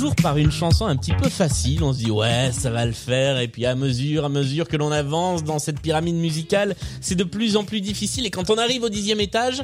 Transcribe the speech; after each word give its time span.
toujours 0.00 0.16
par 0.16 0.38
une 0.38 0.50
chanson 0.50 0.86
un 0.86 0.96
petit 0.96 1.12
peu 1.12 1.28
facile. 1.28 1.82
On 1.84 1.92
se 1.92 1.98
dit 1.98 2.10
ouais, 2.10 2.52
ça 2.52 2.70
va 2.70 2.86
le 2.86 2.92
faire. 2.92 3.38
Et 3.38 3.48
puis 3.48 3.66
à 3.66 3.74
mesure, 3.74 4.24
à 4.24 4.30
mesure 4.30 4.66
que 4.66 4.78
l'on 4.78 4.90
avance 4.90 5.44
dans 5.44 5.58
cette 5.58 5.78
pyramide 5.78 6.14
musicale, 6.14 6.74
c'est 7.02 7.16
de 7.16 7.24
plus 7.24 7.54
en 7.58 7.64
plus 7.64 7.82
difficile. 7.82 8.24
Et 8.24 8.30
quand 8.30 8.48
on 8.48 8.56
arrive 8.56 8.82
au 8.82 8.88
dixième 8.88 9.20
étage, 9.20 9.62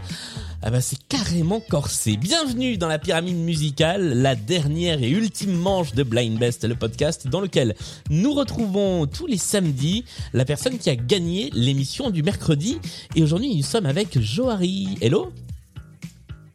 ah 0.60 0.70
bah 0.70 0.82
c'est 0.82 0.98
carrément 1.08 1.60
corsé. 1.60 2.18
Bienvenue 2.18 2.76
dans 2.76 2.86
la 2.86 2.98
pyramide 2.98 3.38
musicale, 3.38 4.12
la 4.12 4.34
dernière 4.34 5.02
et 5.02 5.08
ultime 5.08 5.54
manche 5.54 5.94
de 5.94 6.02
Blind 6.02 6.38
Best, 6.38 6.68
le 6.68 6.74
podcast 6.74 7.28
dans 7.28 7.40
lequel 7.40 7.74
nous 8.10 8.34
retrouvons 8.34 9.06
tous 9.06 9.26
les 9.26 9.38
samedis 9.38 10.04
la 10.34 10.44
personne 10.44 10.76
qui 10.76 10.90
a 10.90 10.96
gagné 10.96 11.48
l'émission 11.54 12.10
du 12.10 12.22
mercredi. 12.22 12.78
Et 13.14 13.22
aujourd'hui, 13.22 13.56
nous 13.56 13.62
sommes 13.62 13.86
avec 13.86 14.20
Johari. 14.20 14.98
Hello? 15.00 15.32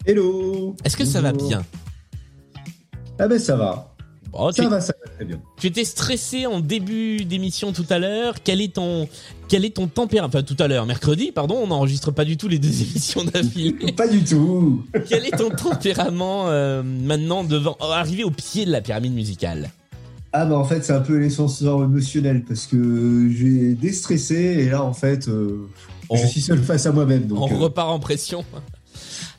Hello 0.06 0.76
Est-ce 0.84 0.98
que 0.98 1.06
ça 1.06 1.22
va 1.22 1.34
bien? 1.34 1.64
Ah 3.22 3.28
ben 3.28 3.38
ça 3.40 3.56
va. 3.56 3.94
Bon, 4.32 4.52
Ça 4.52 4.64
tu, 4.64 4.70
va, 4.70 4.80
ça 4.82 4.94
va 5.06 5.12
très 5.14 5.26
bien. 5.26 5.40
tu 5.60 5.68
étais 5.68 5.84
stressé 5.84 6.46
en 6.48 6.60
début 6.62 7.26
d'émission 7.26 7.74
tout 7.74 7.86
à 7.90 8.00
l'heure. 8.00 8.36
Quel 8.44 8.62
est 8.62 8.74
ton 8.76 9.08
quel 9.50 9.66
est 9.66 9.76
ton 9.76 9.88
tempérament 9.88 10.30
Enfin 10.30 10.42
tout 10.42 10.56
à 10.60 10.68
l'heure, 10.70 10.86
mercredi, 10.86 11.32
pardon, 11.34 11.58
on 11.62 11.68
n'enregistre 11.68 12.12
pas 12.12 12.24
du 12.26 12.38
tout 12.38 12.48
les 12.48 12.58
deux 12.58 12.70
émissions 12.82 13.24
d'affilée. 13.26 13.92
Pas 13.98 14.08
du 14.08 14.24
tout. 14.24 14.84
quel 15.10 15.26
est 15.26 15.38
ton 15.38 15.50
tempérament 15.50 16.48
euh, 16.48 16.82
maintenant 16.82 17.44
devant 17.44 17.76
oh, 17.82 17.86
arrivé 17.92 18.24
au 18.24 18.32
pied 18.32 18.66
de 18.66 18.72
la 18.72 18.80
pyramide 18.82 19.14
musicale? 19.14 19.70
Ah 20.34 20.46
bah 20.46 20.58
en 20.58 20.64
fait 20.64 20.84
c'est 20.86 20.94
un 20.94 21.02
peu 21.02 21.18
l'ascenseur 21.20 21.84
émotionnel 21.84 22.44
parce 22.48 22.66
que 22.66 23.30
j'ai 23.38 23.74
déstressé 23.74 24.36
et 24.36 24.70
là 24.70 24.82
en 24.82 24.94
fait 24.94 25.28
euh, 25.28 25.68
On- 26.10 26.16
je 26.16 26.26
suis 26.26 26.40
seul 26.42 26.60
face 26.64 26.86
à 26.86 26.94
moi-même 26.94 27.28
donc. 27.28 27.40
On 27.42 27.54
euh, 27.54 27.58
repart 27.58 27.90
en 27.90 28.00
pression. 28.00 28.46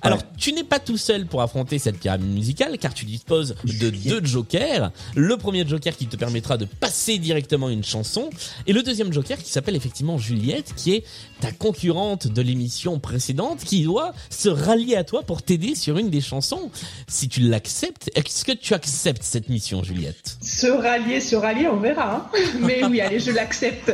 Alors, 0.05 0.21
tu 0.37 0.53
n'es 0.53 0.65
pas 0.65 0.81
tout 0.81 0.97
seul 0.97 1.27
pour 1.27 1.43
affronter 1.43 1.79
cette 1.79 1.99
pyramide 1.99 2.33
musicale, 2.35 2.77
car 2.79 2.93
tu 2.93 3.05
disposes 3.05 3.55
de 3.65 3.91
deux 3.91 4.25
jokers. 4.25 4.91
Le 5.15 5.37
premier 5.37 5.67
joker 5.67 5.97
qui 5.97 6.07
te 6.09 6.17
permettra 6.17 6.57
de 6.57 6.65
passer 6.65 7.19
directement 7.19 7.69
une 7.69 7.85
chanson, 7.85 8.29
et 8.67 8.73
le 8.73 8.83
deuxième 8.83 9.13
joker 9.13 9.39
qui 9.39 9.51
s'appelle 9.51 9.77
effectivement 9.77 10.19
Juliette, 10.19 10.75
qui 10.77 10.93
est 10.95 11.05
ta 11.41 11.53
concurrente 11.53 12.27
de 12.27 12.43
l'émission 12.43 12.99
précédente, 12.99 13.61
qui 13.65 13.85
doit 13.85 14.13
se 14.29 14.49
rallier 14.49 14.97
à 14.97 15.05
toi 15.05 15.23
pour 15.23 15.43
t'aider 15.43 15.75
sur 15.77 15.97
une 15.99 16.11
des 16.11 16.21
chansons. 16.21 16.71
Si 17.07 17.29
tu 17.29 17.41
l'acceptes, 17.41 18.11
est-ce 18.17 18.45
que 18.45 18.53
tu 18.53 18.75
acceptes 18.75 19.23
cette 19.23 19.49
mission, 19.49 19.85
Juliette? 19.85 20.37
Se 20.43 20.67
rallier, 20.67 21.21
se 21.21 21.37
rallier, 21.37 21.69
on 21.69 21.77
verra. 21.79 22.29
hein. 22.35 22.39
Mais 22.61 22.85
oui, 22.85 23.01
allez, 23.01 23.21
je 23.21 23.31
l'accepte. 23.31 23.93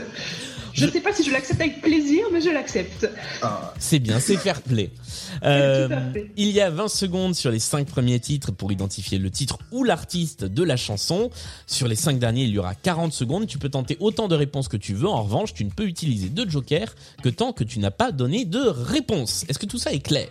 Je 0.79 0.87
ne 0.87 0.91
sais 0.91 1.01
pas 1.01 1.13
si 1.13 1.25
je 1.25 1.31
l'accepte 1.31 1.61
avec 1.61 1.81
plaisir, 1.83 2.27
mais 2.33 2.41
je 2.41 2.51
l'accepte. 2.51 3.09
ah, 3.43 3.75
C'est 3.79 3.99
bien, 3.99 4.21
c'est 4.21 4.37
fair 4.37 4.63
play. 4.63 4.91
Euh, 5.45 5.89
il 6.37 6.51
y 6.51 6.61
a 6.61 6.69
20 6.71 6.89
secondes 6.89 7.35
sur 7.35 7.51
les 7.53 7.59
5 7.61 7.87
premiers 7.87 8.19
titres 8.19 8.51
pour 8.51 8.73
identifier 8.73 9.19
le 9.19 9.31
titre 9.31 9.59
ou 9.71 9.85
l'artiste 9.85 10.45
de 10.45 10.63
la 10.65 10.77
chanson. 10.77 11.31
Sur 11.67 11.87
les 11.87 11.95
5 11.95 12.19
derniers, 12.19 12.45
il 12.45 12.51
y 12.51 12.59
aura 12.59 12.75
40 12.75 13.13
secondes. 13.13 13.47
Tu 13.47 13.59
peux 13.59 13.69
tenter 13.69 13.97
autant 14.01 14.27
de 14.27 14.35
réponses 14.35 14.67
que 14.69 14.77
tu 14.77 14.95
veux. 14.95 15.07
En 15.07 15.23
revanche, 15.23 15.55
tu 15.55 15.65
ne 15.65 15.71
peux 15.71 15.85
utiliser 15.87 16.29
deux 16.29 16.49
jokers 16.49 16.95
que 17.23 17.29
tant 17.29 17.53
que 17.53 17.63
tu 17.63 17.79
n'as 17.79 17.93
pas 17.93 18.11
donné 18.11 18.47
de 18.47 18.59
réponse. 18.59 19.45
Est-ce 19.49 19.59
que 19.61 19.67
tout 19.67 19.79
ça 19.79 19.93
est 19.93 20.01
clair? 20.01 20.29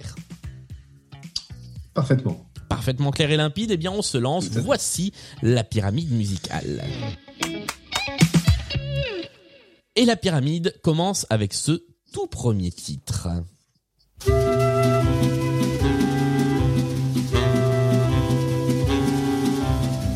Parfaitement. 1.93 2.45
Parfaitement 2.67 3.11
clair 3.11 3.31
et 3.31 3.37
limpide. 3.37 3.71
Eh 3.71 3.77
bien, 3.77 3.91
on 3.91 4.01
se 4.01 4.17
lance. 4.17 4.49
Voici 4.49 5.13
la 5.41 5.63
pyramide 5.63 6.11
musicale. 6.11 6.83
Et 9.99 10.05
la 10.05 10.15
pyramide 10.15 10.75
commence 10.83 11.25
avec 11.31 11.55
ce 11.55 11.83
tout 12.13 12.27
premier 12.27 12.69
titre. 12.69 13.29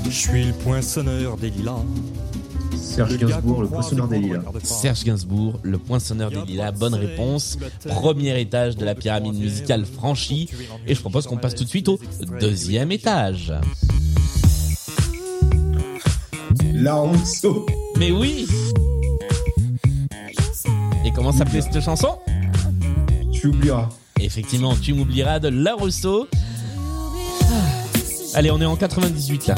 Je 0.06 0.12
suis 0.12 0.46
le 0.46 0.54
poinçonneur 0.54 1.36
des 1.38 1.50
lilas. 1.50 1.84
Serge 2.78 3.18
Gainsbourg, 3.18 3.64
le 3.64 3.70
poinçonneur 3.70 4.08
des 4.08 4.20
lilas. 4.20 4.44
Serge 4.62 5.04
Gainsbourg, 5.04 5.60
le 5.64 5.80
poinçonneur 5.80 6.30
des 6.30 6.46
lilas, 6.46 6.74
bonne 6.74 6.94
réponse. 6.94 7.58
Premier 7.88 8.40
étage 8.40 8.78
de 8.78 8.86
la 8.86 8.94
pyramide 8.94 9.34
musicale 9.34 9.86
franchi. 9.86 10.48
Et 10.86 10.94
je 10.94 11.02
propose 11.02 11.26
qu'on 11.26 11.38
passe 11.38 11.56
tout 11.56 11.64
de 11.64 11.70
suite 11.70 11.90
au 11.90 12.00
deuxième 12.40 12.92
étage. 12.92 13.52
La 16.72 16.94
Rousseau. 16.94 17.66
Mais 17.98 18.12
oui 18.12 18.46
Et 21.12 21.14
comment 21.14 21.34
s'appelait 21.34 21.62
cette 21.62 21.82
chanson 21.82 22.18
Tu 23.34 23.48
oublieras. 23.48 23.90
Effectivement, 24.22 24.76
tu 24.76 24.94
m'oublieras 24.94 25.40
de 25.40 25.50
La 25.50 25.74
Rousseau. 25.74 26.28
Ah. 27.44 28.36
Allez, 28.36 28.50
on 28.50 28.62
est 28.62 28.66
en 28.66 28.78
98 28.78 29.48
là. 29.48 29.56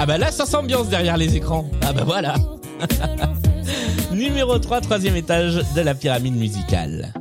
Ah 0.00 0.06
bah 0.06 0.18
là, 0.18 0.32
ça 0.32 0.44
s'ambiance 0.44 0.88
derrière 0.88 1.16
les 1.16 1.36
écrans. 1.36 1.70
Ah 1.82 1.92
bah 1.92 2.02
voilà. 2.04 2.34
Numéro 4.12 4.58
3, 4.58 4.80
troisième 4.80 5.16
étage 5.16 5.62
de 5.74 5.80
la 5.80 5.94
pyramide 5.94 6.34
musicale. 6.34 7.14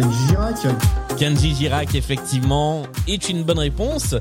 Kenji 0.00 0.28
Girac. 0.28 0.56
Kenji 1.18 1.54
Girac, 1.54 1.94
effectivement, 1.94 2.84
est 3.06 3.28
une 3.28 3.42
bonne 3.42 3.58
réponse. 3.58 4.14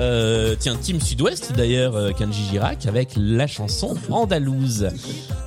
Euh, 0.00 0.56
tiens, 0.58 0.76
Team 0.76 0.98
Sud-Ouest, 0.98 1.52
d'ailleurs, 1.52 1.94
euh, 1.94 2.12
Kenji 2.12 2.42
Girac, 2.50 2.86
avec 2.86 3.10
la 3.16 3.46
chanson 3.46 3.96
Andalouse. 4.10 4.88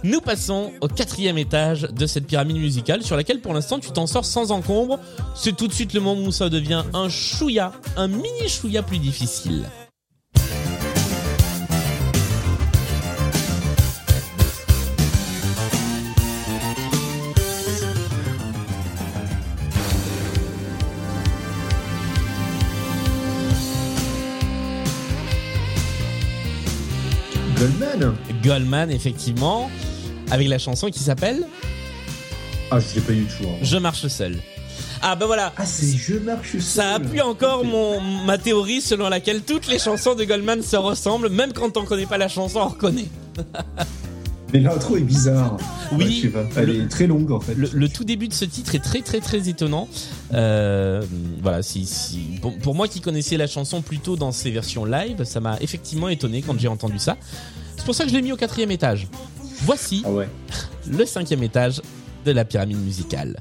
Nous 0.03 0.21
passons 0.21 0.71
au 0.81 0.87
quatrième 0.87 1.39
étage 1.39 1.87
de 1.89 2.05
cette 2.05 2.27
pyramide 2.27 2.57
musicale, 2.57 3.01
sur 3.01 3.15
laquelle, 3.15 3.41
pour 3.41 3.55
l'instant, 3.55 3.79
tu 3.79 3.89
t'en 3.89 4.05
sors 4.05 4.25
sans 4.25 4.51
encombre. 4.51 4.99
C'est 5.33 5.55
tout 5.55 5.67
de 5.67 5.73
suite 5.73 5.93
le 5.93 6.01
moment 6.01 6.21
où 6.21 6.31
ça 6.31 6.49
devient 6.49 6.83
un 6.93 7.09
chouïa, 7.09 7.71
un 7.97 8.07
mini 8.07 8.47
chouïa 8.47 8.83
plus 8.83 8.99
difficile. 8.99 9.63
Goldman. 27.79 28.15
Goldman, 28.43 28.91
effectivement, 28.91 29.69
avec 30.31 30.47
la 30.47 30.57
chanson 30.59 30.89
qui 30.89 30.99
s'appelle 30.99 31.45
Ah 32.71 32.79
je 32.79 32.85
sais 32.85 33.01
pas 33.01 33.13
du 33.13 33.23
tout. 33.25 33.43
hein. 33.45 33.57
Je 33.61 33.77
marche 33.77 34.07
seul. 34.07 34.37
Ah 35.01 35.15
bah 35.15 35.25
voilà, 35.27 35.53
Ah 35.57 35.65
c'est 35.65 35.95
Je 35.97 36.15
marche 36.15 36.51
seul. 36.51 36.61
Ça 36.61 36.93
appuie 36.95 37.21
encore 37.21 37.63
mon, 37.63 38.01
ma 38.01 38.37
théorie 38.37 38.81
selon 38.81 39.07
laquelle 39.09 39.41
toutes 39.43 39.67
les 39.67 39.79
chansons 39.79 40.13
de 40.15 40.25
Goldman 40.25 40.61
se 40.61 40.75
ressemblent, 40.75 41.29
même 41.29 41.53
quand 41.53 41.77
on 41.77 41.85
connaît 41.85 42.05
pas 42.05 42.17
la 42.17 42.27
chanson, 42.27 42.59
on 42.59 42.67
reconnaît. 42.67 43.07
Mais 44.51 44.59
l'intro 44.61 44.97
est 44.97 45.01
bizarre. 45.01 45.57
Oui. 45.91 46.05
Ouais, 46.05 46.11
je 46.11 46.21
sais 46.23 46.27
pas. 46.29 46.43
Elle 46.55 46.65
Le- 46.65 46.81
est 46.83 46.87
très 46.87 47.05
longue 47.05 47.31
en 47.31 47.39
fait. 47.39 47.53
Le, 47.53 47.69
le 47.71 47.87
tout 47.87 48.03
début 48.03 48.27
de 48.27 48.33
ce 48.33 48.45
titre 48.45 48.73
est 48.73 48.79
très 48.83 49.01
très 49.01 49.19
très 49.19 49.47
étonnant. 49.47 49.87
Euh, 50.33 51.03
voilà, 51.43 51.61
si, 51.61 51.85
si 51.85 52.39
pour, 52.41 52.57
pour 52.57 52.73
moi 52.73 52.87
qui 52.87 52.99
connaissais 52.99 53.37
la 53.37 53.45
chanson 53.45 53.83
plutôt 53.83 54.15
dans 54.15 54.31
ses 54.31 54.49
versions 54.49 54.85
live, 54.85 55.23
ça 55.23 55.39
m'a 55.39 55.57
effectivement 55.61 56.09
étonné 56.09 56.41
quand 56.41 56.59
j'ai 56.59 56.67
entendu 56.67 56.97
ça. 56.97 57.15
C'est 57.79 57.85
pour 57.85 57.95
ça 57.95 58.03
que 58.03 58.09
je 58.09 58.15
l'ai 58.15 58.21
mis 58.21 58.33
au 58.33 58.35
quatrième 58.37 58.71
étage. 58.71 59.07
Voici 59.63 60.03
Ah 60.05 60.11
ouais. 60.11 60.27
le 60.85 61.05
cinquième 61.05 61.43
étage 61.43 61.81
de 62.25 62.31
la 62.31 62.43
pyramide 62.43 62.77
musicale. 62.77 63.37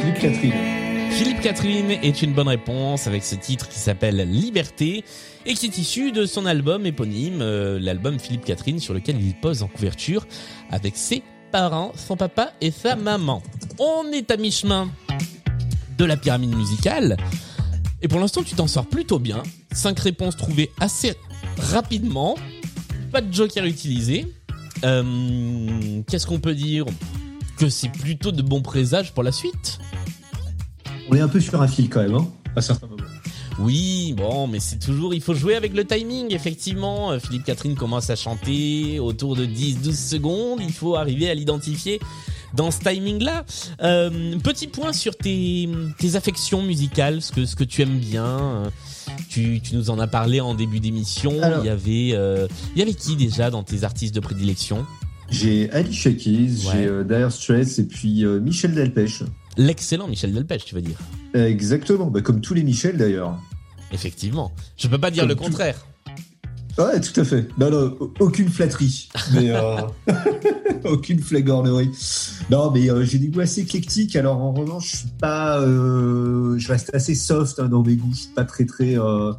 Philippe 0.00 0.18
Catherine. 0.20 0.52
Philippe 1.10 1.40
Catherine 1.40 1.90
est 1.90 2.22
une 2.22 2.32
bonne 2.32 2.48
réponse 2.48 3.06
avec 3.06 3.24
ce 3.24 3.34
titre 3.34 3.68
qui 3.68 3.78
s'appelle 3.78 4.16
Liberté 4.30 5.04
et 5.46 5.54
qui 5.54 5.66
est 5.66 5.78
issu 5.78 6.12
de 6.12 6.26
son 6.26 6.46
album 6.46 6.86
éponyme, 6.86 7.40
euh, 7.40 7.78
l'album 7.80 8.18
Philippe 8.18 8.44
Catherine 8.44 8.78
sur 8.78 8.94
lequel 8.94 9.20
il 9.20 9.34
pose 9.34 9.62
en 9.62 9.68
couverture 9.68 10.26
avec 10.70 10.96
ses 10.96 11.22
parents, 11.50 11.92
son 11.96 12.16
papa 12.16 12.52
et 12.60 12.70
sa 12.70 12.96
maman. 12.96 13.42
On 13.78 14.10
est 14.12 14.30
à 14.30 14.36
mi-chemin 14.36 14.90
de 15.96 16.04
la 16.04 16.16
pyramide 16.16 16.54
musicale 16.54 17.16
et 18.02 18.08
pour 18.08 18.20
l'instant 18.20 18.42
tu 18.42 18.54
t'en 18.54 18.66
sors 18.66 18.86
plutôt 18.86 19.18
bien. 19.18 19.42
Cinq 19.72 19.98
réponses 20.00 20.36
trouvées 20.36 20.70
assez 20.80 21.14
rapidement, 21.58 22.36
pas 23.12 23.20
de 23.20 23.32
joker 23.32 23.64
utilisé. 23.64 24.26
Euh, 24.84 26.02
Qu'est-ce 26.08 26.26
qu'on 26.26 26.40
peut 26.40 26.54
dire 26.54 26.84
Que 27.58 27.68
c'est 27.68 27.88
plutôt 27.88 28.30
de 28.32 28.42
bons 28.42 28.62
présages 28.62 29.12
pour 29.12 29.22
la 29.22 29.32
suite? 29.32 29.78
On 31.10 31.14
est 31.16 31.20
un 31.20 31.28
peu 31.28 31.40
sur 31.40 31.60
un 31.60 31.68
fil 31.68 31.88
quand 31.88 32.02
même, 32.02 32.14
hein, 32.14 32.28
à 32.54 32.60
certains 32.62 32.86
moments. 32.86 32.97
Oui, 33.58 34.14
bon, 34.16 34.46
mais 34.46 34.60
c'est 34.60 34.78
toujours, 34.78 35.14
il 35.14 35.20
faut 35.20 35.34
jouer 35.34 35.56
avec 35.56 35.74
le 35.74 35.84
timing, 35.84 36.32
effectivement. 36.32 37.10
Euh, 37.12 37.18
Philippe 37.18 37.44
Catherine 37.44 37.74
commence 37.74 38.08
à 38.10 38.16
chanter 38.16 38.98
autour 39.00 39.34
de 39.34 39.44
10-12 39.46 39.92
secondes. 39.94 40.60
Il 40.62 40.72
faut 40.72 40.94
arriver 40.94 41.28
à 41.28 41.34
l'identifier 41.34 41.98
dans 42.54 42.70
ce 42.70 42.78
timing-là. 42.80 43.44
Euh, 43.82 44.38
petit 44.38 44.68
point 44.68 44.92
sur 44.92 45.16
tes, 45.16 45.68
tes 45.98 46.14
affections 46.16 46.62
musicales, 46.62 47.20
ce 47.20 47.32
que, 47.32 47.46
ce 47.46 47.56
que 47.56 47.64
tu 47.64 47.82
aimes 47.82 47.98
bien. 47.98 48.70
Tu, 49.28 49.60
tu 49.60 49.74
nous 49.74 49.90
en 49.90 49.98
as 49.98 50.06
parlé 50.06 50.40
en 50.40 50.54
début 50.54 50.80
d'émission. 50.80 51.32
Il 51.60 51.66
y 51.66 51.68
avait, 51.68 52.10
euh, 52.12 52.46
il 52.74 52.78
y 52.78 52.82
avait 52.82 52.94
qui 52.94 53.16
déjà 53.16 53.50
dans 53.50 53.62
tes 53.64 53.82
artistes 53.84 54.14
de 54.14 54.20
prédilection? 54.20 54.86
J'ai 55.30 55.68
Keys, 55.68 56.16
Ouais. 56.24 56.72
j'ai 56.72 56.86
euh, 56.86 57.04
Dire 57.04 57.30
Straits 57.32 57.78
et 57.78 57.84
puis 57.84 58.24
euh, 58.24 58.40
Michel 58.40 58.74
Delpech. 58.74 59.22
L'excellent 59.58 60.08
Michel 60.08 60.32
Delpech, 60.32 60.64
tu 60.64 60.74
veux 60.74 60.80
dire 60.80 60.96
Exactement, 61.34 62.06
bah, 62.06 62.22
comme 62.22 62.40
tous 62.40 62.54
les 62.54 62.62
Michel 62.62 62.96
d'ailleurs. 62.96 63.38
Effectivement. 63.92 64.52
Je 64.78 64.88
peux 64.88 64.98
pas 64.98 65.10
dire 65.10 65.24
Comme 65.24 65.28
le 65.30 65.34
tout. 65.36 65.42
contraire. 65.44 65.84
Ouais, 66.78 67.00
tout 67.00 67.20
à 67.20 67.24
fait. 67.24 67.48
Non, 67.58 67.70
non, 67.70 67.96
au- 67.98 68.14
aucune 68.20 68.48
flatterie. 68.48 69.08
Mais 69.34 69.50
euh, 69.50 69.80
aucune 70.84 71.18
flagornerie. 71.20 71.90
Non, 72.50 72.70
mais 72.70 72.88
euh, 72.88 73.04
j'ai 73.04 73.18
des 73.18 73.26
goûts 73.28 73.40
assez 73.40 73.62
éclectiques. 73.62 74.14
Alors 74.14 74.38
en 74.38 74.52
revanche, 74.52 74.92
je 74.92 74.96
suis 74.98 75.08
pas. 75.20 75.58
euh, 75.60 76.56
je 76.56 76.68
reste 76.68 76.94
assez 76.94 77.16
soft 77.16 77.58
hein, 77.58 77.66
dans 77.66 77.82
mes 77.82 77.96
goûts. 77.96 78.12
Je 78.12 78.20
suis 78.20 78.28
pas 78.32 78.44
très 78.44 78.64
très. 78.64 78.92
je 78.94 79.32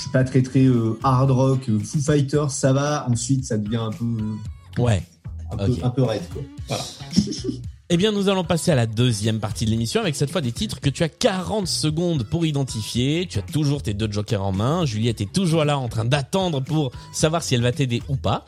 suis 0.00 0.10
pas 0.10 0.24
très 0.24 0.40
très 0.40 0.66
hard 1.02 1.30
rock. 1.30 1.68
Foo 1.84 1.98
Fighters, 2.00 2.50
ça 2.50 2.72
va. 2.72 3.06
Ensuite, 3.10 3.44
ça 3.44 3.58
devient 3.58 3.76
un 3.76 3.90
peu. 3.90 4.80
Ouais. 4.82 5.02
Un, 5.52 5.56
peu, 5.58 5.72
un 5.82 5.90
peu 5.90 6.02
raide, 6.04 6.22
quoi. 6.32 6.42
Voilà. 6.68 6.82
Eh 7.90 7.96
bien, 7.96 8.12
nous 8.12 8.28
allons 8.28 8.44
passer 8.44 8.70
à 8.70 8.74
la 8.74 8.84
deuxième 8.84 9.40
partie 9.40 9.64
de 9.64 9.70
l'émission 9.70 10.02
avec 10.02 10.14
cette 10.14 10.30
fois 10.30 10.42
des 10.42 10.52
titres 10.52 10.78
que 10.78 10.90
tu 10.90 11.04
as 11.04 11.08
40 11.08 11.66
secondes 11.66 12.22
pour 12.22 12.44
identifier. 12.44 13.26
Tu 13.26 13.38
as 13.38 13.42
toujours 13.42 13.82
tes 13.82 13.94
deux 13.94 14.12
jokers 14.12 14.44
en 14.44 14.52
main. 14.52 14.84
Juliette 14.84 15.22
est 15.22 15.32
toujours 15.32 15.64
là 15.64 15.78
en 15.78 15.88
train 15.88 16.04
d'attendre 16.04 16.60
pour 16.60 16.92
savoir 17.14 17.42
si 17.42 17.54
elle 17.54 17.62
va 17.62 17.72
t'aider 17.72 18.02
ou 18.10 18.16
pas. 18.16 18.44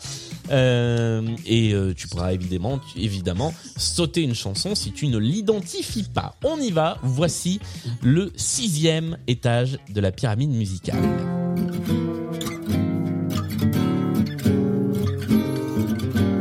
Euh, 0.50 1.22
et 1.46 1.72
euh, 1.72 1.94
tu 1.94 2.06
pourras 2.06 2.34
évidemment, 2.34 2.80
évidemment 2.96 3.54
sauter 3.78 4.20
une 4.20 4.34
chanson 4.34 4.74
si 4.74 4.92
tu 4.92 5.06
ne 5.06 5.16
l'identifies 5.16 6.02
pas. 6.12 6.36
On 6.44 6.58
y 6.58 6.70
va. 6.70 6.98
Voici 7.02 7.60
le 8.02 8.32
sixième 8.36 9.16
étage 9.26 9.78
de 9.88 10.02
la 10.02 10.12
pyramide 10.12 10.50
musicale. 10.50 10.98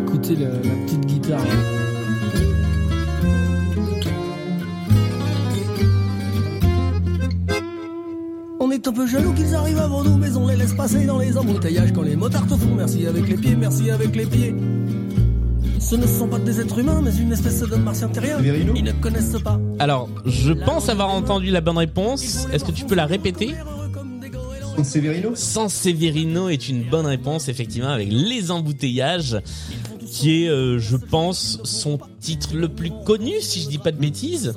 Écoutez 0.05 0.35
la 0.35 0.49
petite 0.49 1.05
guitare. 1.05 1.78
Est 8.79 8.87
un 8.87 8.93
peu 8.93 9.07
jaloux 9.07 9.33
qu'ils 9.33 9.55
arrivent 9.55 9.79
avant 9.79 10.03
nous, 10.03 10.17
mais 10.17 10.31
on 10.37 10.47
les 10.47 10.55
laisse 10.55 10.73
passer 10.73 11.05
dans 11.05 11.19
les 11.19 11.37
embouteillages 11.37 11.91
quand 11.91 12.01
les 12.01 12.15
motards 12.15 12.47
te 12.47 12.55
font 12.55 12.75
merci 12.75 13.05
avec 13.05 13.27
les 13.27 13.35
pieds, 13.35 13.55
merci 13.55 13.91
avec 13.91 14.15
les 14.15 14.25
pieds. 14.25 14.55
Ce 15.79 15.95
ne 15.95 16.07
sont 16.07 16.27
pas 16.27 16.39
des 16.39 16.61
êtres 16.61 16.79
humains, 16.79 17.01
mais 17.03 17.13
une 17.15 17.33
espèce 17.33 17.59
d'homme 17.61 17.83
martien 17.83 18.07
terrien. 18.07 18.37
Severino 18.37 18.73
Ils 18.75 18.83
ne 18.83 18.91
connaissent 18.93 19.37
pas. 19.43 19.59
Alors, 19.79 20.07
je 20.25 20.53
pense 20.53 20.87
avoir 20.87 21.09
entendu 21.09 21.51
la 21.51 21.61
bonne 21.61 21.77
réponse. 21.77 22.47
Est-ce 22.53 22.63
que 22.63 22.71
tu 22.71 22.85
peux 22.85 22.95
la 22.95 23.05
répéter? 23.05 23.53
San 24.75 24.85
Severino 24.85 25.31
San 25.35 25.67
Severino 25.67 26.47
est 26.47 26.69
une 26.69 26.83
bonne 26.83 27.05
réponse, 27.05 27.49
effectivement, 27.49 27.89
avec 27.89 28.07
les 28.11 28.49
embouteillages, 28.49 29.41
qui 30.05 30.43
est, 30.43 30.49
euh, 30.49 30.79
je 30.79 30.95
pense, 30.95 31.59
son 31.63 31.99
titre 32.21 32.55
le 32.55 32.69
plus 32.69 32.91
connu, 33.05 33.41
si 33.41 33.61
je 33.61 33.67
dis 33.67 33.77
pas 33.77 33.91
de 33.91 33.99
bêtises. 33.99 34.53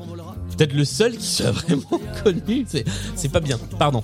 Peut-être 0.56 0.74
le 0.74 0.84
seul 0.84 1.16
qui 1.16 1.26
soit 1.26 1.50
vraiment 1.50 2.00
connu. 2.22 2.66
C'est, 3.14 3.30
pas 3.30 3.40
bien, 3.40 3.58
pardon. 3.78 4.02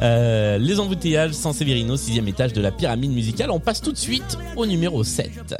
Euh, 0.00 0.58
les 0.58 0.78
embouteillages, 0.78 1.32
San 1.32 1.52
Severino, 1.52 1.96
sixième 1.96 2.28
étage 2.28 2.52
de 2.52 2.60
la 2.60 2.70
pyramide 2.70 3.12
musicale. 3.12 3.50
On 3.50 3.60
passe 3.60 3.80
tout 3.80 3.92
de 3.92 3.98
suite 3.98 4.38
au 4.56 4.66
numéro 4.66 5.02
7. 5.04 5.54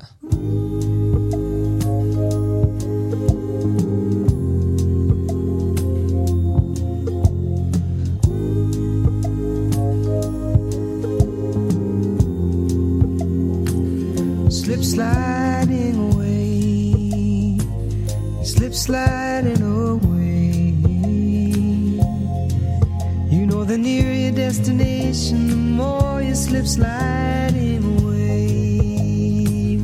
Slip 26.46 26.66
sliding 26.66 27.82
away. 27.98 29.78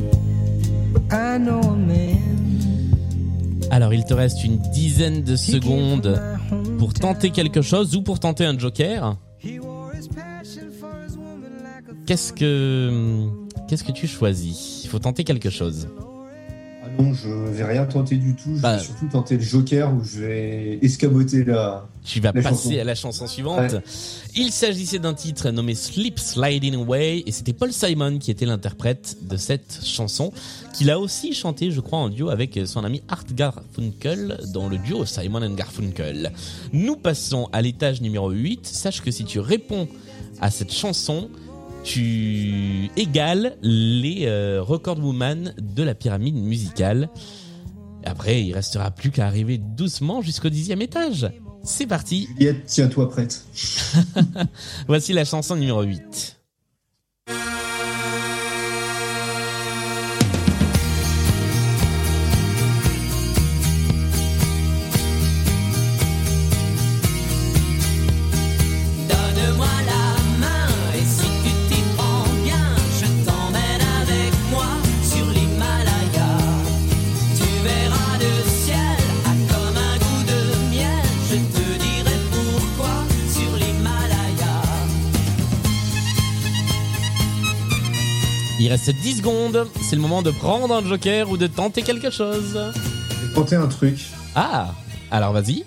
I 1.11 1.37
know 1.39 1.59
a 1.61 1.75
man. 1.75 2.19
Alors, 3.71 3.93
il 3.93 4.03
te 4.05 4.13
reste 4.13 4.43
une 4.43 4.57
dizaine 4.71 5.23
de 5.23 5.35
secondes 5.35 6.19
pour 6.79 6.93
tenter 6.93 7.31
quelque 7.31 7.61
chose 7.61 7.95
ou 7.95 8.01
pour 8.03 8.19
tenter 8.19 8.45
un 8.45 8.57
joker. 8.57 9.17
Qu'est-ce 12.05 12.33
que, 12.33 13.27
qu'est-ce 13.67 13.83
que 13.83 13.91
tu 13.91 14.07
choisis? 14.07 14.81
Il 14.83 14.89
faut 14.89 14.99
tenter 14.99 15.23
quelque 15.23 15.49
chose. 15.49 15.87
Ah 16.83 16.87
non, 17.01 17.13
je 17.13 17.29
vais 17.29 17.63
rien 17.63 17.85
tenter 17.85 18.17
du 18.17 18.35
tout. 18.35 18.55
Je 18.55 18.61
Bah. 18.61 18.77
vais 18.77 18.83
surtout 18.83 19.07
tenter 19.11 19.37
le 19.37 19.41
Joker 19.43 19.93
où 19.93 20.03
je 20.03 20.19
vais 20.19 20.79
escamoter 20.81 21.43
la. 21.45 21.87
Tu 22.03 22.19
vas 22.19 22.33
passer 22.33 22.79
à 22.79 22.83
la 22.83 22.95
chanson 22.95 23.27
suivante. 23.27 23.73
Ouais. 23.73 23.83
Il 24.35 24.51
s'agissait 24.51 24.99
d'un 24.99 25.13
titre 25.13 25.49
nommé 25.51 25.73
Sleep 25.73 26.19
Sliding 26.19 26.75
Away 26.75 27.23
et 27.25 27.31
c'était 27.31 27.53
Paul 27.53 27.71
Simon 27.71 28.19
qui 28.19 28.29
était 28.29 28.45
l'interprète 28.45 29.17
de 29.21 29.37
cette 29.37 29.79
chanson 29.85 30.33
qu'il 30.73 30.89
a 30.91 30.99
aussi 30.99 31.33
chanté, 31.33 31.71
je 31.71 31.79
crois, 31.79 31.99
en 31.99 32.09
duo 32.09 32.29
avec 32.29 32.59
son 32.65 32.83
ami 32.83 33.01
Art 33.07 33.25
Garfunkel 33.33 34.39
dans 34.53 34.67
le 34.67 34.77
duo 34.77 35.05
Simon 35.05 35.43
and 35.43 35.53
Garfunkel. 35.53 36.33
Nous 36.73 36.97
passons 36.97 37.47
à 37.53 37.61
l'étage 37.61 38.01
numéro 38.01 38.29
8. 38.29 38.65
Sache 38.67 39.01
que 39.01 39.11
si 39.11 39.23
tu 39.23 39.39
réponds 39.39 39.87
à 40.41 40.51
cette 40.51 40.73
chanson, 40.73 41.29
tu 41.83 42.89
égales 42.97 43.57
les 43.61 44.25
euh, 44.25 44.61
record 44.61 44.99
woman 44.99 45.53
de 45.57 45.83
la 45.83 45.95
pyramide 45.95 46.35
musicale. 46.35 47.09
Après, 48.05 48.43
il 48.43 48.53
restera 48.53 48.91
plus 48.91 49.11
qu'à 49.11 49.27
arriver 49.27 49.57
doucement 49.57 50.21
jusqu'au 50.21 50.49
dixième 50.49 50.81
étage. 50.81 51.29
C'est 51.65 51.87
parti, 51.87 52.27
Juliette, 52.27 52.65
tiens-toi 52.65 53.09
prête. 53.09 53.45
Voici 54.87 55.13
la 55.13 55.23
chanson 55.23 55.55
numéro 55.55 55.81
8. 55.81 56.32
Il 88.63 88.69
reste 88.69 88.91
10 88.91 89.17
secondes. 89.17 89.67
C'est 89.81 89.97
le 89.97 90.01
moment 90.01 90.21
de 90.21 90.31
prendre 90.31 90.73
un 90.73 90.81
joker 90.85 91.29
ou 91.29 91.35
de 91.35 91.47
tenter 91.47 91.81
quelque 91.81 92.09
chose. 92.09 92.57
Je 93.09 93.27
vais 93.27 93.33
tenter 93.33 93.57
un 93.57 93.67
truc. 93.67 93.99
Ah, 94.35 94.73
alors 95.11 95.33
vas-y. 95.33 95.65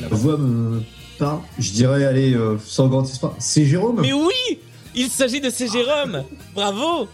La 0.00 0.06
voix 0.12 0.36
me 0.36 0.80
parle. 1.18 1.40
Je 1.58 1.72
dirais, 1.72 2.04
allez, 2.04 2.34
euh, 2.34 2.56
sans 2.64 2.86
grand 2.86 3.02
espoir. 3.02 3.34
C'est 3.40 3.66
Jérôme 3.66 4.00
Mais 4.00 4.12
oui, 4.12 4.60
il 4.94 5.08
s'agit 5.08 5.40
de 5.40 5.50
C. 5.50 5.66
Jérôme. 5.66 6.22
Bravo. 6.54 7.08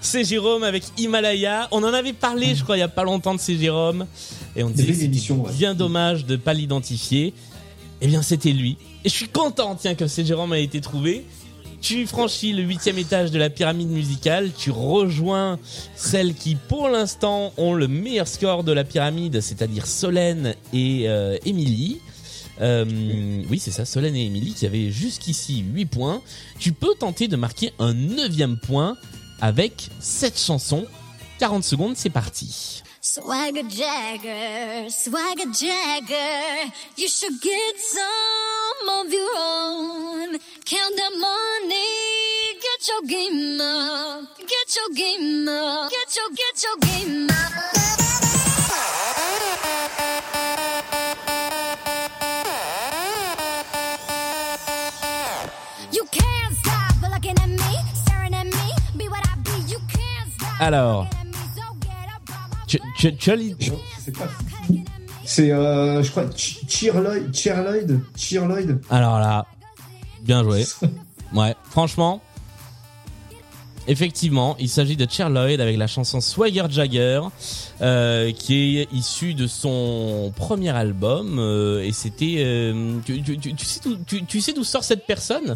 C. 0.00 0.24
Jérôme 0.24 0.64
avec 0.64 0.82
Himalaya. 0.98 1.68
On 1.70 1.84
en 1.84 1.94
avait 1.94 2.12
parlé, 2.12 2.56
je 2.56 2.64
crois, 2.64 2.76
il 2.76 2.80
y 2.80 2.82
a 2.82 2.88
pas 2.88 3.04
longtemps 3.04 3.36
de 3.36 3.40
C. 3.40 3.56
Jérôme. 3.56 4.08
Et 4.56 4.64
on 4.64 4.70
disait 4.70 5.08
que 5.08 5.32
ouais. 5.32 5.52
bien 5.52 5.76
dommage 5.76 6.26
de 6.26 6.34
pas 6.34 6.54
l'identifier. 6.54 7.34
Eh 8.00 8.08
bien, 8.08 8.22
c'était 8.22 8.50
lui. 8.50 8.78
Et 9.04 9.08
je 9.08 9.14
suis 9.14 9.28
content, 9.28 9.76
tiens, 9.76 9.94
que 9.94 10.08
C. 10.08 10.24
Jérôme 10.24 10.50
a 10.50 10.58
été 10.58 10.80
trouvé. 10.80 11.24
Tu 11.80 12.06
franchis 12.06 12.52
le 12.52 12.62
huitième 12.62 12.98
étage 12.98 13.30
de 13.30 13.38
la 13.38 13.48
pyramide 13.48 13.88
musicale, 13.88 14.50
tu 14.56 14.70
rejoins 14.70 15.58
celles 15.96 16.34
qui, 16.34 16.54
pour 16.54 16.88
l'instant, 16.88 17.52
ont 17.56 17.72
le 17.72 17.88
meilleur 17.88 18.28
score 18.28 18.64
de 18.64 18.72
la 18.72 18.84
pyramide, 18.84 19.40
c'est-à-dire 19.40 19.86
Solène 19.86 20.54
et 20.74 21.08
euh, 21.08 21.38
Émilie. 21.44 22.00
Euh, 22.60 22.84
oui, 23.48 23.58
c'est 23.58 23.70
ça, 23.70 23.86
Solène 23.86 24.14
et 24.14 24.26
Émilie 24.26 24.52
qui 24.52 24.66
avaient 24.66 24.90
jusqu'ici 24.90 25.64
8 25.72 25.86
points. 25.86 26.22
Tu 26.58 26.72
peux 26.72 26.94
tenter 26.98 27.28
de 27.28 27.36
marquer 27.36 27.72
un 27.78 27.94
neuvième 27.94 28.58
point 28.58 28.96
avec 29.40 29.88
cette 30.00 30.38
chanson. 30.38 30.84
40 31.38 31.64
secondes, 31.64 31.96
c'est 31.96 32.10
parti. 32.10 32.82
Swagger 33.00 33.64
Jagger, 33.70 34.90
Swagger 34.90 35.50
Jagger, 35.50 36.70
you 36.98 37.08
should 37.08 37.40
get 37.40 37.78
some 37.78 38.49
of 38.88 39.12
your 39.12 39.30
own. 39.36 40.38
Count 40.64 40.96
the 40.96 41.10
money. 41.18 41.86
Get 42.60 42.88
your 42.88 43.02
game 43.02 43.60
up. 43.60 44.38
Get 44.38 44.76
your 44.76 44.90
game 44.94 45.48
up. 45.48 45.90
Get 45.90 46.16
your 46.16 46.30
get 46.30 46.62
your 46.62 46.76
game 46.78 47.28
up. 47.30 47.80
Alors, 60.62 61.06
Ch 62.66 62.76
Ch 63.18 63.30
C'est, 65.32 65.52
euh, 65.52 66.02
je 66.02 66.10
crois, 66.10 66.24
Ch- 66.36 66.58
Cheerloid, 66.68 67.32
Cheerloid, 67.32 68.00
Cheerloid. 68.16 68.80
Alors 68.90 69.20
là, 69.20 69.46
bien 70.24 70.42
joué. 70.42 70.64
Ouais, 71.32 71.54
franchement. 71.70 72.20
Effectivement, 73.86 74.56
il 74.58 74.68
s'agit 74.68 74.96
de 74.96 75.06
Cher 75.08 75.30
Lloyd 75.30 75.60
avec 75.60 75.76
la 75.78 75.86
chanson 75.86 76.20
Swagger 76.20 76.64
Jagger, 76.68 77.20
euh, 77.80 78.32
qui 78.32 78.78
est 78.78 78.88
issue 78.92 79.34
de 79.34 79.46
son 79.46 80.32
premier 80.36 80.70
album. 80.70 81.38
euh, 81.38 81.82
et 81.84 81.92
c'était, 81.92 82.38
euh, 82.40 82.94
tu, 83.06 83.22
tu- 83.22 83.38
tu- 83.38 83.64
sais 83.64 83.80
d'où 83.84 83.96
tu, 84.26 84.40
sais 84.40 84.52
d'où 84.52 84.64
sort 84.64 84.82
cette 84.82 85.06
personne? 85.06 85.54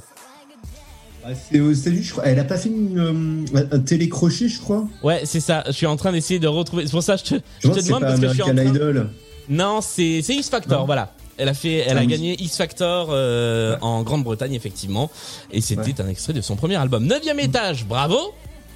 Ah, 1.25 1.31
C'est 1.35 1.59
aux 1.61 1.73
États-Unis, 1.73 2.03
je 2.05 2.13
crois. 2.13 2.25
Elle 2.27 2.39
a 2.39 2.45
pas 2.45 2.57
fait 2.57 2.69
une, 2.69 3.45
un 3.73 3.79
télécrochet, 3.81 4.49
je 4.49 4.61
crois? 4.61 4.87
Ouais, 5.03 5.23
c'est 5.25 5.41
ça. 5.41 5.65
Je 5.67 5.73
suis 5.73 5.87
en 5.87 5.97
train 5.97 6.13
d'essayer 6.13 6.39
de 6.39 6.47
retrouver. 6.49 6.85
C'est 6.87 6.93
pour 6.93 7.03
ça 7.03 7.17
que 7.17 7.23
je 7.27 7.35
te, 7.37 7.41
Je 7.61 7.69
je 7.73 7.87
demande 7.87 8.03
parce 8.03 8.21
que 8.21 8.29
je 8.29 8.33
suis 8.33 8.43
en 8.43 8.55
train. 8.55 8.65
Idol. 8.65 9.11
Non, 9.49 9.81
c'est 9.81 10.23
c'est 10.23 10.35
X 10.35 10.49
Factor, 10.49 10.81
Non. 10.81 10.87
voilà. 10.87 11.13
Elle 11.37 11.49
a 11.49 11.55
fait, 11.55 11.79
elle 11.79 11.97
Ah 11.97 12.01
a 12.01 12.05
oui. 12.05 12.07
gagné 12.07 12.41
X 12.41 12.57
Factor 12.57 13.09
euh, 13.11 13.77
en 13.81 14.03
Grande-Bretagne 14.05 14.55
effectivement, 14.55 15.11
et 15.51 15.61
c'était 15.61 16.01
un 16.01 16.09
extrait 16.09 16.33
de 16.33 16.41
son 16.41 16.55
premier 16.57 16.77
album. 16.77 17.07
Neuvième 17.07 17.41
étage, 17.41 17.85
bravo. 17.87 18.19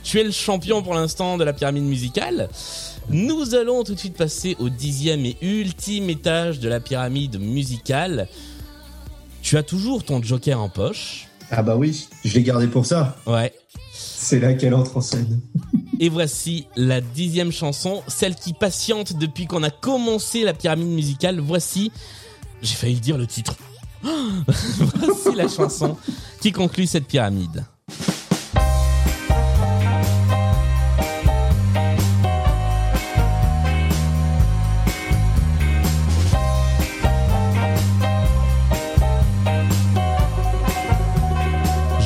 Tu 0.02 0.18
es 0.20 0.24
le 0.24 0.30
champion 0.32 0.82
pour 0.82 0.94
l'instant 0.94 1.36
de 1.38 1.44
la 1.44 1.52
pyramide 1.52 1.84
musicale. 1.84 2.48
Nous 3.10 3.54
allons 3.54 3.84
tout 3.84 3.94
de 3.94 3.98
suite 3.98 4.16
passer 4.16 4.56
au 4.58 4.68
dixième 4.70 5.24
et 5.26 5.36
ultime 5.40 6.08
étage 6.10 6.60
de 6.60 6.68
la 6.68 6.80
pyramide 6.80 7.38
musicale. 7.40 8.28
Tu 9.42 9.56
as 9.56 9.62
toujours 9.62 10.04
ton 10.04 10.22
joker 10.22 10.60
en 10.60 10.68
poche. 10.68 11.28
Ah 11.50 11.62
bah 11.62 11.76
oui, 11.76 12.08
je 12.24 12.34
l'ai 12.34 12.42
gardé 12.42 12.66
pour 12.66 12.86
ça. 12.86 13.16
Ouais. 13.26 13.52
C'est 13.92 14.40
là 14.40 14.54
qu'elle 14.54 14.74
entre 14.74 14.96
en 14.96 15.00
scène. 15.00 15.40
Et 16.00 16.08
voici 16.08 16.66
la 16.76 17.00
dixième 17.00 17.50
chanson, 17.50 18.02
celle 18.06 18.36
qui 18.36 18.52
patiente 18.52 19.14
depuis 19.18 19.46
qu'on 19.46 19.62
a 19.64 19.70
commencé 19.70 20.44
la 20.44 20.54
pyramide 20.54 20.88
musicale. 20.88 21.40
Voici, 21.40 21.90
j'ai 22.62 22.74
failli 22.74 23.00
dire 23.00 23.18
le 23.18 23.26
titre. 23.26 23.56
voici 24.04 25.34
la 25.34 25.48
chanson 25.48 25.96
qui 26.40 26.52
conclut 26.52 26.86
cette 26.86 27.06
pyramide. 27.06 27.64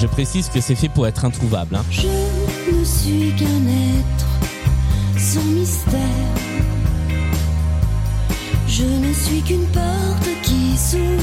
Je 0.01 0.07
précise 0.09 0.49
que 0.49 0.61
c'est 0.61 0.75
fait 0.75 0.89
pour 0.89 1.07
être 1.07 1.25
introuvable. 1.25 1.77
hein. 1.77 1.85
Je 3.05 3.09
ne 3.09 3.19
suis 3.19 3.33
qu'un 3.33 3.67
être 3.67 4.27
sans 5.19 5.43
mystère? 5.43 5.99
Je 8.69 8.85
ne 8.85 9.13
suis 9.13 9.43
qu'une 9.43 9.67
porte 9.67 10.29
qui 10.43 10.77
s'ouvre 10.77 11.23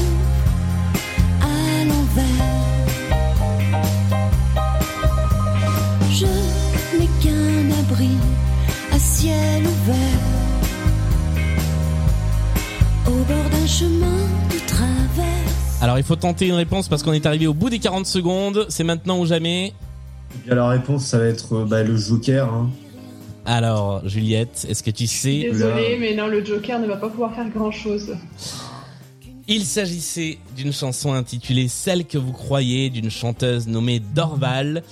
à 1.40 1.84
l'envers. 1.84 2.86
Je 6.10 6.26
n'ai 6.98 7.08
qu'un 7.22 7.70
abri 7.78 8.10
à 8.92 8.98
ciel 8.98 9.62
ouvert. 9.62 9.96
Au 13.06 13.24
bord 13.24 13.50
d'un 13.50 13.66
chemin 13.66 14.26
de 14.52 14.66
traverse. 14.66 15.80
Alors 15.80 15.96
il 15.96 16.04
faut 16.04 16.16
tenter 16.16 16.46
une 16.46 16.54
réponse 16.56 16.88
parce 16.88 17.02
qu'on 17.02 17.14
est 17.14 17.24
arrivé 17.24 17.46
au 17.46 17.54
bout 17.54 17.70
des 17.70 17.78
40 17.78 18.04
secondes. 18.04 18.66
C'est 18.68 18.84
maintenant 18.84 19.18
ou 19.18 19.24
jamais. 19.24 19.72
Eh 20.34 20.46
bien, 20.46 20.54
la 20.54 20.68
réponse, 20.68 21.06
ça 21.06 21.18
va 21.18 21.26
être 21.26 21.54
euh, 21.54 21.64
bah, 21.64 21.82
le 21.82 21.96
Joker. 21.96 22.52
Hein. 22.52 22.70
Alors 23.46 24.06
Juliette, 24.06 24.66
est-ce 24.68 24.82
que 24.82 24.90
tu 24.90 25.06
sais 25.06 25.48
Désolé, 25.50 25.96
mais 25.98 26.14
non, 26.14 26.26
le 26.26 26.44
Joker 26.44 26.78
ne 26.78 26.86
va 26.86 26.96
pas 26.96 27.08
pouvoir 27.08 27.34
faire 27.34 27.48
grand 27.48 27.70
chose. 27.70 28.14
Il 29.48 29.64
s'agissait 29.64 30.38
d'une 30.56 30.72
chanson 30.72 31.12
intitulée 31.12 31.66
Celle 31.66 32.04
que 32.04 32.18
vous 32.18 32.32
croyez 32.32 32.90
d'une 32.90 33.10
chanteuse 33.10 33.66
nommée 33.66 33.98
Dorval. 33.98 34.84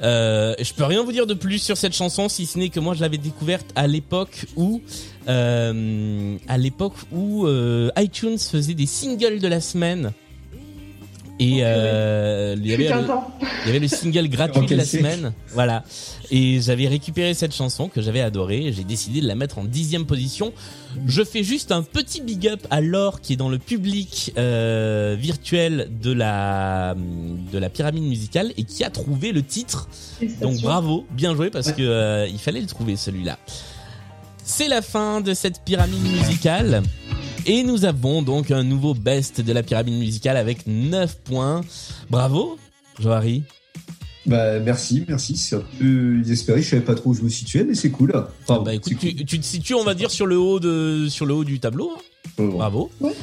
Euh, 0.00 0.54
je 0.60 0.72
peux 0.72 0.84
rien 0.84 1.02
vous 1.02 1.12
dire 1.12 1.26
de 1.26 1.34
plus 1.34 1.58
sur 1.58 1.76
cette 1.76 1.92
chanson 1.92 2.28
si 2.28 2.46
ce 2.46 2.58
n'est 2.58 2.68
que 2.68 2.78
moi 2.78 2.94
je 2.94 3.00
l'avais 3.00 3.18
découverte 3.18 3.66
à 3.74 3.88
l'époque 3.88 4.46
où 4.56 4.80
euh, 5.28 6.36
à 6.46 6.56
l'époque 6.56 6.94
où 7.10 7.46
euh, 7.46 7.90
iTunes 7.96 8.38
faisait 8.38 8.74
des 8.74 8.86
singles 8.86 9.40
de 9.40 9.48
la 9.48 9.60
semaine 9.60 10.12
et 11.40 11.60
euh, 11.62 12.56
il 12.58 12.66
y 12.66 12.74
avait 12.74 12.88
le- 12.88 13.06
temps. 13.06 13.30
il 13.40 13.66
y 13.66 13.70
avait 13.70 13.78
le 13.78 13.88
single 13.88 14.28
gratuit 14.28 14.66
de 14.66 14.74
la 14.74 14.84
semaine, 14.84 15.32
voilà. 15.54 15.84
Et 16.30 16.60
j'avais 16.60 16.88
récupéré 16.88 17.32
cette 17.34 17.54
chanson 17.54 17.88
que 17.88 18.02
j'avais 18.02 18.20
adorée. 18.20 18.72
J'ai 18.76 18.84
décidé 18.84 19.20
de 19.20 19.26
la 19.28 19.34
mettre 19.34 19.58
en 19.58 19.64
dixième 19.64 20.04
position. 20.04 20.52
Je 21.06 21.22
fais 21.22 21.42
juste 21.44 21.70
un 21.72 21.82
petit 21.82 22.20
big 22.20 22.48
up 22.48 22.66
à 22.70 22.80
Laure 22.80 23.20
qui 23.20 23.34
est 23.34 23.36
dans 23.36 23.48
le 23.48 23.58
public 23.58 24.32
euh, 24.36 25.16
virtuel 25.18 25.88
de 26.02 26.12
la 26.12 26.94
de 26.96 27.58
la 27.58 27.68
pyramide 27.70 28.02
musicale 28.04 28.52
et 28.56 28.64
qui 28.64 28.82
a 28.84 28.90
trouvé 28.90 29.32
le 29.32 29.42
titre. 29.42 29.88
Donc 30.42 30.60
bravo, 30.60 31.06
bien 31.10 31.34
joué 31.36 31.50
parce 31.50 31.72
que 31.72 31.82
euh, 31.82 32.26
il 32.26 32.38
fallait 32.38 32.60
le 32.60 32.66
trouver 32.66 32.96
celui-là. 32.96 33.38
C'est 34.44 34.68
la 34.68 34.82
fin 34.82 35.20
de 35.20 35.34
cette 35.34 35.60
pyramide 35.62 36.02
musicale. 36.02 36.82
Et 37.50 37.62
nous 37.62 37.84
avons 37.86 38.20
donc 38.22 38.50
un 38.50 38.62
nouveau 38.62 38.92
best 38.94 39.40
de 39.40 39.52
la 39.54 39.62
pyramide 39.62 39.94
musicale 39.98 40.36
avec 40.36 40.66
9 40.66 41.16
points. 41.24 41.62
Bravo, 42.10 42.58
Joari. 43.00 43.42
Bah, 44.26 44.60
merci, 44.60 45.04
merci. 45.08 45.34
C'est 45.38 45.56
un 45.56 45.62
peu 45.78 46.20
inespéré. 46.24 46.60
Je 46.60 46.68
savais 46.68 46.82
pas 46.82 46.94
trop 46.94 47.10
où 47.10 47.14
je 47.14 47.22
me 47.22 47.30
situais, 47.30 47.64
mais 47.64 47.74
c'est 47.74 47.90
cool. 47.90 48.12
Ah 48.48 48.58
bah 48.58 48.74
écoute, 48.74 48.92
c'est 49.00 49.14
tu, 49.14 49.24
tu 49.24 49.40
te 49.40 49.44
situes, 49.46 49.74
on 49.74 49.84
va 49.84 49.94
dire, 49.94 50.10
sur 50.10 50.26
le 50.26 50.38
haut 50.38 50.60
de, 50.60 51.06
sur 51.08 51.24
le 51.24 51.32
haut 51.32 51.44
du 51.44 51.58
tableau. 51.58 51.90
hein. 51.96 52.00
cool. 52.36 52.50
Bravo. 52.50 52.90
Ouais. 53.00 53.14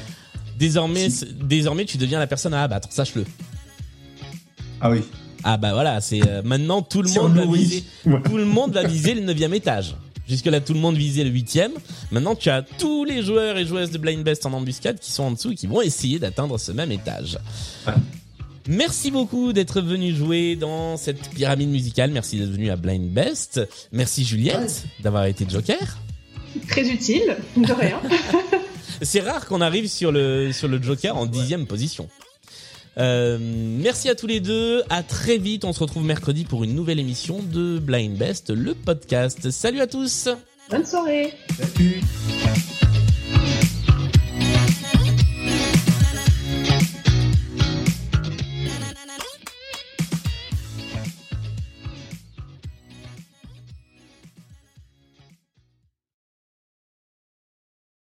Désormais, 0.57 1.09
désormais, 1.43 1.85
tu 1.85 1.97
deviens 1.97 2.17
la 2.17 2.25
personne 2.27 2.55
à 2.55 2.63
abattre. 2.63 2.87
Sache-le. 2.91 3.25
Ah 4.81 4.89
oui. 4.89 5.01
Ah 5.43 5.57
bah 5.57 5.73
voilà, 5.73 6.01
c'est 6.01 6.27
euh, 6.27 6.41
maintenant 6.43 6.81
tout 6.81 7.03
le 7.03 7.07
Si 7.07 7.19
monde 7.19 7.33
on 7.37 7.51
va 7.51 7.55
viser, 7.57 7.83
Ouais. 8.07 8.19
tout 8.23 8.37
le 8.37 8.45
monde 8.45 8.73
va 8.73 8.83
viser 8.87 9.13
le 9.13 9.21
neuvième 9.21 9.53
étage. 9.53 9.95
Jusque 10.27 10.45
là, 10.45 10.59
tout 10.59 10.73
le 10.73 10.79
monde 10.79 10.97
visait 10.97 11.23
le 11.23 11.29
huitième. 11.29 11.71
Maintenant, 12.11 12.35
tu 12.35 12.49
as 12.49 12.61
tous 12.61 13.05
les 13.05 13.23
joueurs 13.23 13.57
et 13.57 13.65
joueuses 13.65 13.91
de 13.91 13.97
Blind 13.97 14.23
Best 14.23 14.45
en 14.45 14.53
embuscade 14.53 14.99
qui 14.99 15.11
sont 15.11 15.23
en 15.23 15.31
dessous 15.31 15.51
et 15.51 15.55
qui 15.55 15.67
vont 15.67 15.81
essayer 15.81 16.19
d'atteindre 16.19 16.57
ce 16.57 16.71
même 16.71 16.91
étage. 16.91 17.37
Ouais. 17.85 17.93
Merci 18.67 19.11
beaucoup 19.11 19.53
d'être 19.53 19.79
venu 19.81 20.15
jouer 20.15 20.55
dans 20.55 20.97
cette 20.97 21.29
pyramide 21.29 21.69
musicale. 21.69 22.09
Merci 22.09 22.39
d'être 22.39 22.49
venu 22.49 22.71
à 22.71 22.75
Blind 22.75 23.11
Best. 23.11 23.61
Merci 23.91 24.25
Juliette 24.25 24.85
d'avoir 25.01 25.25
été 25.25 25.45
Joker. 25.47 25.99
Très 26.67 26.89
utile, 26.89 27.37
de 27.57 27.71
rien. 27.73 28.01
C'est 29.01 29.19
rare 29.19 29.45
qu'on 29.45 29.61
arrive 29.61 29.87
sur 29.87 30.11
le 30.11 30.51
sur 30.51 30.67
le 30.67 30.81
Joker 30.81 31.15
en 31.15 31.25
dixième 31.25 31.67
position. 31.67 32.07
Euh, 32.97 33.37
merci 33.41 34.09
à 34.09 34.15
tous 34.15 34.27
les 34.27 34.39
deux. 34.39 34.83
À 34.89 35.03
très 35.03 35.37
vite. 35.37 35.65
On 35.65 35.73
se 35.73 35.79
retrouve 35.79 36.03
mercredi 36.03 36.45
pour 36.45 36.63
une 36.63 36.75
nouvelle 36.75 36.99
émission 36.99 37.41
de 37.41 37.79
Blind 37.79 38.17
Best, 38.17 38.49
le 38.49 38.73
podcast. 38.73 39.51
Salut 39.51 39.81
à 39.81 39.87
tous. 39.87 40.29
Bonne 40.69 40.85
soirée. 40.85 41.33
Salut. 41.57 42.01